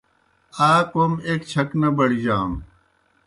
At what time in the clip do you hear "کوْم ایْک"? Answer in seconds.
0.91-1.41